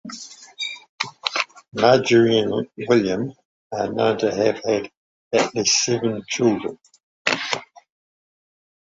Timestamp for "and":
2.39-2.67